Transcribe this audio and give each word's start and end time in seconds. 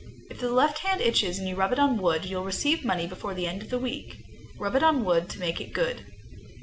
If 0.31 0.39
the 0.39 0.49
left 0.49 0.79
hand 0.79 0.99
itches 0.99 1.37
and 1.37 1.47
you 1.47 1.53
rub 1.55 1.71
it 1.71 1.77
on 1.77 1.99
wood, 2.01 2.25
you'll 2.25 2.43
receive 2.43 2.83
money 2.83 3.05
before 3.05 3.35
the 3.35 3.45
end 3.45 3.61
of 3.61 3.69
the 3.69 3.77
week. 3.77 4.17
Rub 4.57 4.73
it 4.75 4.81
on 4.81 5.05
wood 5.05 5.29
To 5.29 5.39
make 5.39 5.61
it 5.61 5.73
good. 5.73 6.07